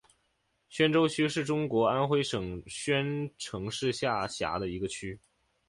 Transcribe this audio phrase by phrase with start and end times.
[0.67, 5.19] 宣州区是中国安徽省宣城市下辖的一个区。